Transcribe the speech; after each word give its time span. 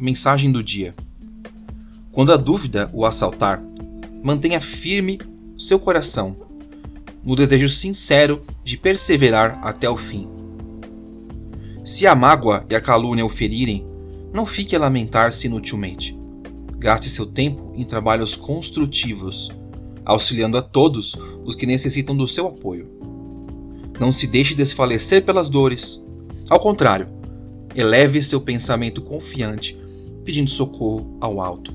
Mensagem 0.00 0.50
do 0.50 0.62
dia. 0.62 0.94
Quando 2.10 2.32
a 2.32 2.36
dúvida 2.38 2.88
o 2.94 3.04
assaltar, 3.04 3.62
mantenha 4.24 4.58
firme 4.58 5.18
seu 5.58 5.78
coração, 5.78 6.34
no 7.22 7.36
desejo 7.36 7.68
sincero 7.68 8.42
de 8.64 8.78
perseverar 8.78 9.60
até 9.62 9.90
o 9.90 9.98
fim. 9.98 10.26
Se 11.84 12.06
a 12.06 12.14
mágoa 12.14 12.64
e 12.70 12.74
a 12.74 12.80
calúnia 12.80 13.26
o 13.26 13.28
ferirem, 13.28 13.86
não 14.32 14.46
fique 14.46 14.74
a 14.74 14.78
lamentar-se 14.78 15.46
inutilmente. 15.46 16.18
Gaste 16.78 17.10
seu 17.10 17.26
tempo 17.26 17.74
em 17.76 17.84
trabalhos 17.84 18.34
construtivos, 18.34 19.50
auxiliando 20.02 20.56
a 20.56 20.62
todos 20.62 21.14
os 21.44 21.54
que 21.54 21.66
necessitam 21.66 22.16
do 22.16 22.26
seu 22.26 22.46
apoio. 22.46 22.88
Não 23.98 24.10
se 24.10 24.26
deixe 24.26 24.54
desfalecer 24.54 25.26
pelas 25.26 25.50
dores. 25.50 26.02
Ao 26.48 26.58
contrário, 26.58 27.06
eleve 27.74 28.22
seu 28.22 28.40
pensamento 28.40 29.02
confiante, 29.02 29.78
pedindo 30.30 30.48
socorro 30.48 31.16
ao 31.20 31.40
alto. 31.40 31.74